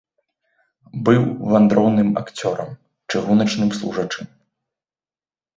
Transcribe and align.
Быў 1.09 1.21
вандроўным 1.51 2.09
акцёрам, 2.21 2.69
чыгуначным 3.09 3.69
служачым. 3.81 4.25